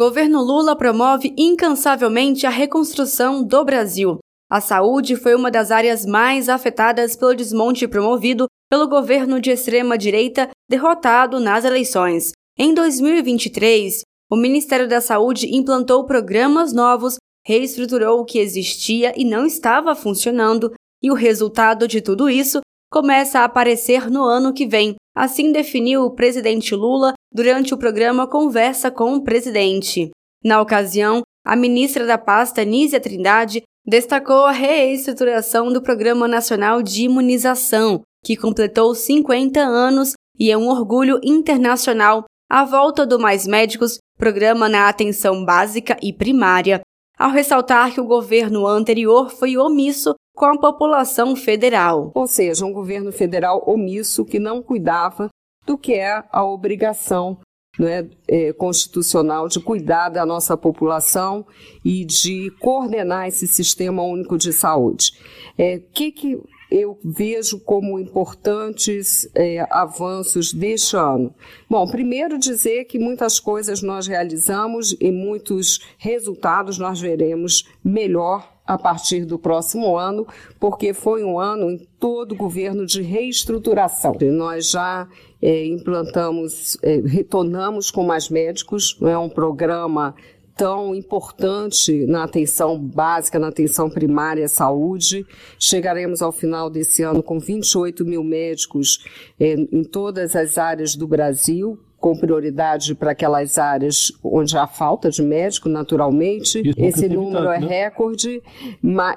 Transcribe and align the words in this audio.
Governo 0.00 0.42
Lula 0.42 0.74
promove 0.74 1.34
incansavelmente 1.36 2.46
a 2.46 2.48
reconstrução 2.48 3.44
do 3.44 3.62
Brasil. 3.62 4.16
A 4.50 4.58
saúde 4.58 5.14
foi 5.14 5.34
uma 5.34 5.50
das 5.50 5.70
áreas 5.70 6.06
mais 6.06 6.48
afetadas 6.48 7.14
pelo 7.14 7.34
desmonte 7.34 7.86
promovido 7.86 8.46
pelo 8.70 8.88
governo 8.88 9.38
de 9.38 9.50
extrema-direita 9.50 10.48
derrotado 10.66 11.38
nas 11.38 11.66
eleições. 11.66 12.32
Em 12.58 12.72
2023, 12.72 14.00
o 14.32 14.36
Ministério 14.36 14.88
da 14.88 15.02
Saúde 15.02 15.54
implantou 15.54 16.06
programas 16.06 16.72
novos, 16.72 17.16
reestruturou 17.46 18.20
o 18.20 18.24
que 18.24 18.38
existia 18.38 19.12
e 19.14 19.22
não 19.22 19.44
estava 19.44 19.94
funcionando, 19.94 20.72
e 21.02 21.10
o 21.10 21.14
resultado 21.14 21.86
de 21.86 22.00
tudo 22.00 22.30
isso 22.30 22.60
começa 22.90 23.40
a 23.40 23.44
aparecer 23.44 24.10
no 24.10 24.24
ano 24.24 24.52
que 24.52 24.66
vem. 24.66 24.96
Assim 25.16 25.52
definiu 25.52 26.02
o 26.02 26.14
presidente 26.14 26.74
Lula 26.74 27.14
durante 27.32 27.72
o 27.72 27.78
programa 27.78 28.26
Conversa 28.26 28.90
com 28.90 29.14
o 29.14 29.22
Presidente. 29.22 30.10
Na 30.44 30.60
ocasião, 30.60 31.22
a 31.44 31.54
ministra 31.56 32.06
da 32.06 32.18
pasta, 32.18 32.64
Nízia 32.64 33.00
Trindade, 33.00 33.62
destacou 33.86 34.44
a 34.44 34.52
reestruturação 34.52 35.72
do 35.72 35.82
Programa 35.82 36.28
Nacional 36.28 36.82
de 36.82 37.04
Imunização, 37.04 38.02
que 38.24 38.36
completou 38.36 38.94
50 38.94 39.60
anos 39.60 40.12
e 40.38 40.50
é 40.50 40.56
um 40.56 40.68
orgulho 40.68 41.20
internacional 41.22 42.24
a 42.50 42.64
volta 42.64 43.06
do 43.06 43.18
Mais 43.18 43.46
Médicos, 43.46 43.98
programa 44.18 44.68
na 44.68 44.88
atenção 44.88 45.44
básica 45.44 45.96
e 46.02 46.12
primária, 46.12 46.80
ao 47.20 47.30
ressaltar 47.30 47.92
que 47.92 48.00
o 48.00 48.06
governo 48.06 48.66
anterior 48.66 49.28
foi 49.28 49.54
omisso 49.58 50.14
com 50.34 50.46
a 50.46 50.58
população 50.58 51.36
federal. 51.36 52.10
Ou 52.14 52.26
seja, 52.26 52.64
um 52.64 52.72
governo 52.72 53.12
federal 53.12 53.62
omisso 53.66 54.24
que 54.24 54.38
não 54.38 54.62
cuidava 54.62 55.28
do 55.66 55.76
que 55.76 55.92
é 55.92 56.24
a 56.32 56.42
obrigação 56.42 57.36
né, 57.78 58.08
é, 58.26 58.54
constitucional 58.54 59.48
de 59.48 59.60
cuidar 59.60 60.08
da 60.08 60.24
nossa 60.24 60.56
população 60.56 61.46
e 61.84 62.06
de 62.06 62.50
coordenar 62.58 63.28
esse 63.28 63.46
sistema 63.46 64.02
único 64.02 64.38
de 64.38 64.50
saúde. 64.50 65.12
O 65.58 65.62
é, 65.62 65.78
que, 65.78 66.10
que 66.10 66.38
eu 66.70 66.98
vejo 67.04 67.58
como 67.60 67.98
importantes 67.98 69.28
é, 69.34 69.66
avanços 69.70 70.52
deste 70.52 70.96
ano? 70.96 71.34
Bom, 71.68 71.86
primeiro 71.86 72.38
dizer 72.38 72.84
que 72.84 72.98
muitas 72.98 73.40
coisas 73.40 73.82
nós 73.82 74.06
realizamos 74.06 74.96
e 75.00 75.10
muitos 75.10 75.80
resultados 75.98 76.78
nós 76.78 77.00
veremos 77.00 77.64
melhor 77.82 78.48
a 78.66 78.78
partir 78.78 79.24
do 79.24 79.36
próximo 79.36 79.98
ano, 79.98 80.24
porque 80.60 80.94
foi 80.94 81.24
um 81.24 81.40
ano 81.40 81.72
em 81.72 81.78
todo 81.98 82.32
o 82.32 82.36
governo 82.36 82.86
de 82.86 83.02
reestruturação. 83.02 84.16
Nós 84.32 84.70
já 84.70 85.08
é, 85.42 85.66
implantamos, 85.66 86.78
é, 86.80 87.00
retornamos 87.00 87.90
com 87.90 88.04
mais 88.04 88.28
médicos, 88.28 88.96
é 89.02 89.18
um 89.18 89.28
programa 89.28 90.14
tão 90.60 90.94
importante 90.94 92.04
na 92.04 92.24
atenção 92.24 92.78
básica, 92.78 93.38
na 93.38 93.48
atenção 93.48 93.88
primária 93.88 94.44
à 94.44 94.48
saúde. 94.48 95.24
Chegaremos 95.58 96.20
ao 96.20 96.30
final 96.30 96.68
desse 96.68 97.02
ano 97.02 97.22
com 97.22 97.40
28 97.40 98.04
mil 98.04 98.22
médicos 98.22 99.02
é, 99.40 99.54
em 99.54 99.82
todas 99.82 100.36
as 100.36 100.58
áreas 100.58 100.94
do 100.94 101.08
Brasil, 101.08 101.78
com 102.00 102.16
prioridade 102.16 102.94
para 102.94 103.10
aquelas 103.10 103.58
áreas 103.58 104.10
onde 104.24 104.56
há 104.56 104.66
falta 104.66 105.10
de 105.10 105.22
médico, 105.22 105.68
naturalmente. 105.68 106.62
Esse 106.76 107.06
número 107.08 107.50
é 107.50 107.60
né? 107.60 107.66
recorde. 107.66 108.42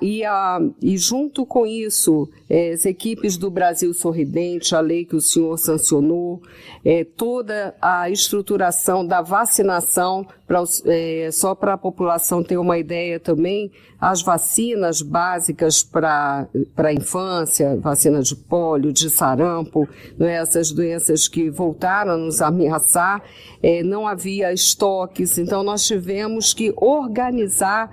E, 0.01 0.25
a, 0.25 0.59
e 0.81 0.97
junto 0.97 1.45
com 1.45 1.65
isso, 1.65 2.29
é, 2.49 2.73
as 2.73 2.85
equipes 2.85 3.37
do 3.37 3.49
Brasil 3.49 3.93
Sorridente, 3.93 4.75
a 4.75 4.81
lei 4.81 5.05
que 5.05 5.15
o 5.15 5.21
senhor 5.21 5.57
sancionou, 5.57 6.41
é, 6.83 7.05
toda 7.05 7.73
a 7.81 8.09
estruturação 8.09 9.07
da 9.07 9.21
vacinação, 9.21 10.27
pra, 10.53 10.63
é, 10.85 11.29
só 11.31 11.55
para 11.55 11.73
a 11.73 11.77
população 11.77 12.43
ter 12.43 12.57
uma 12.57 12.77
ideia 12.77 13.19
também, 13.19 13.71
as 13.99 14.21
vacinas 14.21 15.01
básicas 15.01 15.81
para 15.81 16.47
a 16.77 16.93
infância, 16.93 17.75
vacina 17.77 18.21
de 18.21 18.35
pólio, 18.35 18.93
de 18.93 19.09
sarampo, 19.09 19.89
né, 20.17 20.33
essas 20.35 20.71
doenças 20.71 21.27
que 21.27 21.49
voltaram 21.49 22.11
a 22.11 22.17
nos 22.17 22.39
ameaçar, 22.39 23.23
é, 23.63 23.81
não 23.81 24.07
havia 24.07 24.53
estoques, 24.53 25.39
então 25.39 25.63
nós 25.63 25.87
tivemos 25.87 26.53
que 26.53 26.71
organizar 26.77 27.91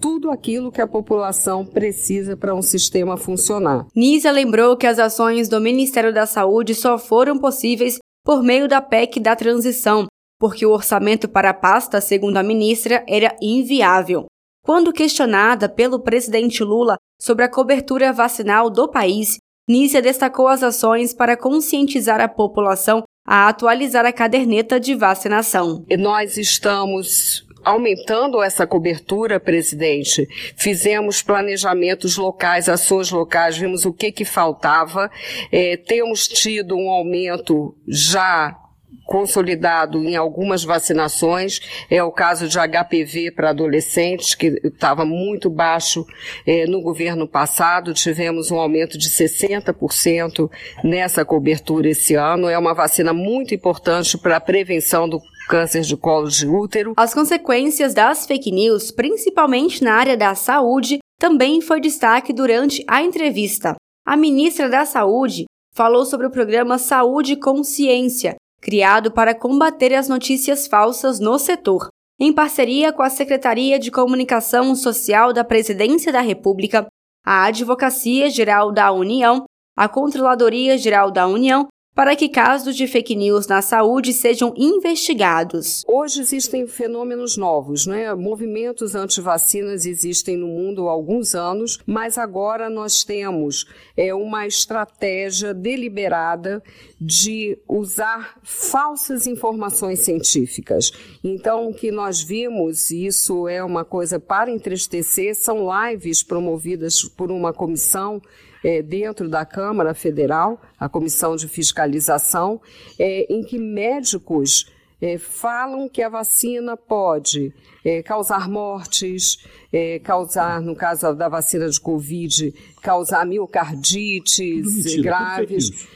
tudo 0.00 0.30
aquilo 0.30 0.70
que 0.70 0.80
a 0.80 0.86
população 0.86 1.66
precisa 1.66 2.36
para 2.36 2.54
um 2.54 2.62
sistema 2.62 3.16
funcionar. 3.16 3.86
Nízia 3.96 4.30
lembrou 4.30 4.76
que 4.76 4.86
as 4.86 4.98
ações 4.98 5.48
do 5.48 5.60
Ministério 5.60 6.14
da 6.14 6.24
Saúde 6.24 6.74
só 6.74 6.96
foram 6.98 7.36
possíveis 7.38 7.98
por 8.24 8.42
meio 8.42 8.68
da 8.68 8.80
PEC 8.80 9.18
da 9.18 9.34
transição, 9.34 10.06
porque 10.40 10.64
o 10.64 10.72
orçamento 10.72 11.28
para 11.28 11.50
a 11.50 11.54
pasta, 11.54 12.00
segundo 12.00 12.38
a 12.38 12.42
ministra, 12.42 13.04
era 13.06 13.36
inviável. 13.42 14.24
Quando 14.64 14.92
questionada 14.92 15.68
pelo 15.68 16.00
presidente 16.00 16.64
Lula 16.64 16.96
sobre 17.20 17.44
a 17.44 17.48
cobertura 17.48 18.10
vacinal 18.12 18.70
do 18.70 18.88
país, 18.88 19.36
Nícia 19.68 20.00
destacou 20.00 20.48
as 20.48 20.62
ações 20.62 21.12
para 21.12 21.36
conscientizar 21.36 22.20
a 22.20 22.28
população 22.28 23.04
a 23.26 23.48
atualizar 23.48 24.04
a 24.06 24.12
caderneta 24.12 24.80
de 24.80 24.94
vacinação. 24.94 25.84
Nós 25.98 26.36
estamos 26.36 27.46
aumentando 27.62 28.42
essa 28.42 28.66
cobertura, 28.66 29.38
presidente. 29.38 30.26
Fizemos 30.56 31.22
planejamentos 31.22 32.16
locais, 32.16 32.68
ações 32.68 33.10
locais, 33.10 33.56
vimos 33.56 33.84
o 33.84 33.92
que 33.92 34.10
que 34.10 34.24
faltava. 34.24 35.10
É, 35.52 35.76
temos 35.76 36.26
tido 36.26 36.74
um 36.74 36.90
aumento 36.90 37.76
já 37.86 38.56
consolidado 39.04 40.02
em 40.04 40.16
algumas 40.16 40.62
vacinações. 40.64 41.60
É 41.90 42.02
o 42.02 42.12
caso 42.12 42.48
de 42.48 42.58
HPV 42.58 43.32
para 43.32 43.50
adolescentes, 43.50 44.34
que 44.34 44.60
estava 44.64 45.04
muito 45.04 45.50
baixo 45.50 46.06
é, 46.46 46.66
no 46.66 46.80
governo 46.80 47.26
passado. 47.26 47.92
Tivemos 47.94 48.50
um 48.50 48.58
aumento 48.58 48.96
de 48.96 49.08
60% 49.10 50.50
nessa 50.84 51.24
cobertura 51.24 51.88
esse 51.88 52.14
ano. 52.14 52.48
É 52.48 52.58
uma 52.58 52.74
vacina 52.74 53.12
muito 53.12 53.54
importante 53.54 54.16
para 54.16 54.36
a 54.36 54.40
prevenção 54.40 55.08
do 55.08 55.20
câncer 55.48 55.80
de 55.80 55.96
colo 55.96 56.28
de 56.28 56.46
útero. 56.46 56.94
As 56.96 57.12
consequências 57.12 57.92
das 57.92 58.26
fake 58.26 58.52
news, 58.52 58.92
principalmente 58.92 59.82
na 59.82 59.94
área 59.94 60.16
da 60.16 60.34
saúde, 60.36 61.00
também 61.18 61.60
foi 61.60 61.80
destaque 61.80 62.32
durante 62.32 62.84
a 62.88 63.02
entrevista. 63.02 63.74
A 64.06 64.16
ministra 64.16 64.68
da 64.68 64.84
Saúde 64.86 65.44
falou 65.74 66.04
sobre 66.04 66.26
o 66.26 66.30
programa 66.30 66.78
Saúde 66.78 67.36
Consciência, 67.36 68.36
criado 68.60 69.10
para 69.10 69.34
combater 69.34 69.94
as 69.94 70.08
notícias 70.08 70.66
falsas 70.66 71.18
no 71.18 71.38
setor, 71.38 71.88
em 72.18 72.32
parceria 72.32 72.92
com 72.92 73.02
a 73.02 73.08
Secretaria 73.08 73.78
de 73.78 73.90
Comunicação 73.90 74.74
Social 74.74 75.32
da 75.32 75.42
Presidência 75.42 76.12
da 76.12 76.20
República, 76.20 76.86
a 77.24 77.44
Advocacia 77.44 78.28
Geral 78.28 78.70
da 78.70 78.92
União, 78.92 79.44
a 79.76 79.88
Controladoria 79.88 80.76
Geral 80.76 81.10
da 81.10 81.26
União 81.26 81.66
para 82.00 82.16
que 82.16 82.30
casos 82.30 82.76
de 82.76 82.86
fake 82.86 83.14
news 83.14 83.46
na 83.46 83.60
saúde 83.60 84.14
sejam 84.14 84.54
investigados. 84.56 85.84
Hoje 85.86 86.22
existem 86.22 86.66
fenômenos 86.66 87.36
novos, 87.36 87.84
né? 87.84 88.14
Movimentos 88.14 88.94
anti-vacinas 88.94 89.84
existem 89.84 90.34
no 90.34 90.46
mundo 90.46 90.88
há 90.88 90.92
alguns 90.92 91.34
anos, 91.34 91.78
mas 91.84 92.16
agora 92.16 92.70
nós 92.70 93.04
temos 93.04 93.66
é, 93.94 94.14
uma 94.14 94.46
estratégia 94.46 95.52
deliberada 95.52 96.62
de 96.98 97.58
usar 97.68 98.38
falsas 98.42 99.26
informações 99.26 100.00
científicas. 100.00 100.92
Então, 101.22 101.68
o 101.68 101.74
que 101.74 101.92
nós 101.92 102.22
vimos, 102.22 102.90
e 102.90 103.04
isso 103.04 103.46
é 103.46 103.62
uma 103.62 103.84
coisa 103.84 104.18
para 104.18 104.50
entristecer, 104.50 105.34
são 105.34 105.68
lives 105.70 106.22
promovidas 106.22 107.04
por 107.04 107.30
uma 107.30 107.52
comissão 107.52 108.22
é, 108.64 108.82
dentro 108.82 109.28
da 109.28 109.44
Câmara 109.44 109.94
Federal, 109.94 110.60
a 110.78 110.88
Comissão 110.88 111.36
de 111.36 111.48
Fiscalização, 111.48 112.60
é, 112.98 113.26
em 113.32 113.42
que 113.42 113.58
médicos 113.58 114.70
é, 115.00 115.16
falam 115.16 115.88
que 115.88 116.02
a 116.02 116.08
vacina 116.08 116.76
pode 116.76 117.52
é, 117.84 118.02
causar 118.02 118.48
mortes, 118.48 119.38
é, 119.72 119.98
causar, 119.98 120.60
no 120.60 120.76
caso 120.76 121.14
da 121.14 121.28
vacina 121.28 121.68
de 121.68 121.80
Covid, 121.80 122.54
causar 122.82 123.24
miocardites 123.24 124.96
graves 124.96 125.88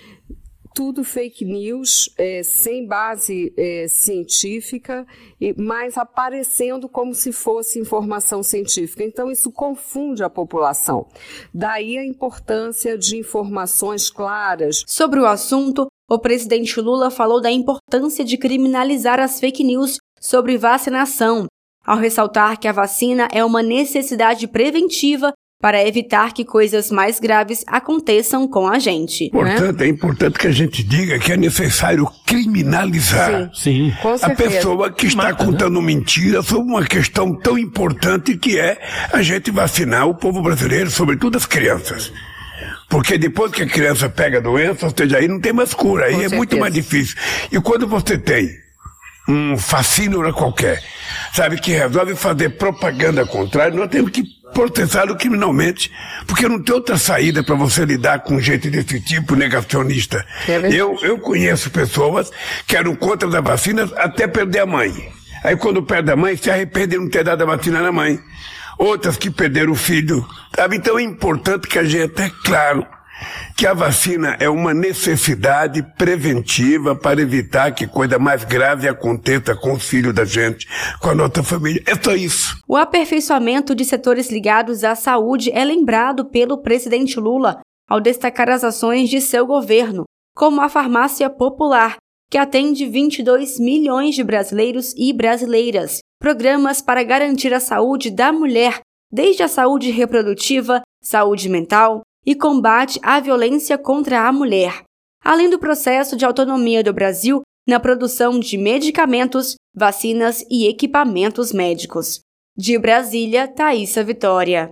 tudo 0.75 1.05
fake 1.05 1.45
news, 1.45 2.13
é, 2.19 2.43
sem 2.43 2.85
base 2.85 3.55
é, 3.57 3.87
científica, 3.89 5.07
mas 5.57 5.97
aparecendo 5.97 6.89
como 6.89 7.15
se 7.15 7.33
fosse 7.33 7.79
informação 7.79 8.43
científica. 8.43 9.05
Então, 9.05 9.31
isso 9.31 9.53
confunde 9.53 10.25
a 10.25 10.29
população. 10.29 11.07
Daí 11.55 11.97
a 11.97 12.05
importância 12.05 12.99
de 12.99 13.17
informações 13.17 14.11
claras. 14.11 14.83
Sobre 14.87 15.21
o 15.21 15.27
assunto, 15.27 15.87
o 16.11 16.19
presidente 16.19 16.81
Lula 16.81 17.11
falou 17.11 17.41
da 17.41 17.51
importância 17.51 18.25
de 18.25 18.37
criminalizar 18.37 19.21
as 19.21 19.39
fake 19.39 19.63
news 19.63 19.99
sobre 20.21 20.59
vacinação, 20.59 21.47
ao 21.85 21.99
ressaltar 21.99 22.59
que 22.59 22.67
a 22.67 22.73
vacina 22.73 23.29
é 23.33 23.45
uma 23.45 23.63
necessidade 23.63 24.49
preventiva 24.49 25.33
para 25.65 25.83
evitar 25.83 26.35
que 26.35 26.45
coisas 26.45 26.91
mais 26.91 27.19
graves 27.19 27.65
aconteçam 27.67 28.47
com 28.47 28.69
a 28.69 28.79
gente. 28.79 29.25
Né? 29.25 29.31
Portanto, 29.31 29.81
né? 29.81 29.87
é 29.87 29.89
importante 29.89 30.39
que 30.39 30.47
a 30.47 30.53
gente 30.53 30.85
diga 30.85 31.19
que 31.19 31.33
é 31.33 31.39
necessário 31.39 32.07
criminalizar 32.27 33.51
Sim. 33.55 33.91
Sim. 33.91 33.95
a 34.21 34.29
pessoa 34.29 34.93
que 34.93 35.07
está 35.07 35.23
Mata, 35.23 35.43
né? 35.43 35.51
contando 35.51 35.81
né? 35.81 35.87
mentira 35.87 36.43
sobre 36.43 36.71
uma 36.71 36.85
questão 36.85 37.35
tão 37.35 37.57
importante 37.57 38.37
que 38.37 38.61
é 38.61 38.79
a 39.11 39.23
gente 39.23 39.51
vacinar 39.51 40.07
o 40.07 40.15
povo 40.15 40.43
brasileiro, 40.43 40.91
sobretudo 40.91 41.39
as 41.39 41.47
crianças. 41.47 42.13
Porque 42.91 43.17
depois 43.17 43.51
que 43.51 43.63
a 43.63 43.67
criança 43.67 44.11
pega 44.11 44.37
a 44.37 44.43
doença, 44.43 44.85
ou 44.85 44.93
seja, 44.95 45.17
aí 45.17 45.27
não 45.27 45.41
tem 45.41 45.55
mais 45.55 45.73
cura, 45.73 46.05
aí 46.05 46.11
Com 46.11 46.19
é 46.19 46.21
certeza. 46.21 46.37
muito 46.37 46.59
mais 46.59 46.75
difícil. 46.75 47.17
E 47.51 47.59
quando 47.59 47.89
você 47.89 48.19
tem 48.19 48.51
um 49.27 49.57
fascínio 49.57 50.31
qualquer, 50.35 50.83
sabe, 51.33 51.59
que 51.59 51.73
resolve 51.73 52.15
fazer 52.15 52.51
propaganda 52.51 53.25
contrária, 53.25 53.75
nós 53.75 53.89
temos 53.89 54.11
que 54.11 54.34
processá-lo 54.55 55.17
criminalmente, 55.17 55.93
porque 56.27 56.49
não 56.49 56.63
tem 56.63 56.75
outra 56.75 56.97
saída 56.97 57.43
para 57.43 57.57
você 57.57 57.85
lidar 57.85 58.21
com 58.21 58.41
gente 58.41 58.71
desse 58.71 59.01
tipo 59.01 59.35
negacionista. 59.35 60.25
É 60.49 60.73
eu, 60.73 60.97
eu 61.03 61.19
conheço 61.19 61.71
pessoas 61.71 62.31
que 62.67 62.77
eram 62.77 62.95
contra 62.95 63.29
da 63.29 63.41
vacina 63.41 63.91
até 63.97 64.27
perder 64.27 64.61
a 64.61 64.67
mãe. 64.67 65.13
Aí 65.43 65.57
quando 65.57 65.83
perde 65.83 66.11
a 66.11 66.17
mãe, 66.17 66.37
se 66.37 66.51
arrepende 66.51 66.93
de 66.93 66.99
não 66.99 67.11
ter 67.11 67.25
dado 67.25 67.43
a 67.43 67.47
vacina 67.47 67.83
na 67.83 67.93
mãe. 67.93 68.19
Outras 68.79 69.17
que 69.17 69.31
perderam 69.31 69.73
o 69.73 69.77
filho. 69.77 70.27
Sabe? 70.57 70.77
Então 70.77 70.99
é 70.99 71.03
importante 71.03 71.69
que 71.69 71.79
a 71.79 71.85
gente 71.85 72.09
tenha 72.09 72.31
claro 72.45 72.87
que 73.57 73.67
a 73.67 73.75
vacina 73.75 74.37
é 74.41 74.49
uma 74.49 74.75
necessidade 74.75 75.83
preventiva 75.97 76.95
para 76.95 77.21
evitar 77.21 77.73
que 77.73 77.87
coisa 77.87 78.19
mais 78.19 78.45
grave 78.45 78.89
aconteça 78.89 79.55
com 79.55 79.73
os 79.73 79.85
filhos 79.85 80.15
da 80.15 80.25
gente, 80.25 80.67
com 81.01 81.11
a 81.11 81.15
nossa 81.15 81.43
família. 81.43 81.83
É 81.87 81.95
só 81.95 82.15
isso. 82.15 82.57
O 82.67 82.77
aperfeiçoamento 82.77 83.75
de 83.75 83.85
setores 83.85 84.31
ligados 84.31 84.85
à 84.85 84.95
saúde 84.95 85.51
é 85.53 85.65
lembrado 85.65 86.25
pelo 86.25 86.59
presidente 86.59 87.19
Lula 87.21 87.61
ao 87.89 88.01
destacar 88.01 88.49
as 88.49 88.65
ações 88.65 89.09
de 89.09 89.21
seu 89.21 89.47
governo, 89.47 90.05
como 90.35 90.61
a 90.61 90.69
farmácia 90.69 91.29
popular, 91.29 91.97
que 92.31 92.39
atende 92.39 92.87
22 92.87 93.61
milhões 93.61 94.15
de 94.15 94.25
brasileiros 94.25 94.95
e 94.97 95.13
brasileiras, 95.13 95.99
programas 96.19 96.81
para 96.81 97.05
garantir 97.05 97.53
a 97.53 97.61
saúde 97.61 98.11
da 98.11 98.33
mulher, 98.33 98.81
desde 99.13 99.43
a 99.43 99.49
saúde 99.49 99.91
reprodutiva, 99.91 100.83
saúde 101.01 101.49
mental, 101.49 102.03
e 102.27 102.35
combate 102.35 102.99
à 103.03 103.21
violência 103.21 103.77
contra 103.77 104.27
a 104.27 104.33
mulher, 104.33 104.83
além 105.23 105.51
do 105.51 105.59
processo 105.59 106.17
de 106.17 106.25
autonomia 106.25 106.83
do 106.83 106.93
Brasil 106.93 107.43
na 107.67 107.81
produção 107.81 108.39
de 108.39 108.57
medicamentos, 108.59 109.55
vacinas 109.75 110.45
e 110.51 110.67
equipamentos 110.67 111.53
médicos. 111.53 112.21
De 112.57 112.79
Brasília, 112.79 113.49
Thaisa 113.49 114.05
Vitória. 114.05 114.63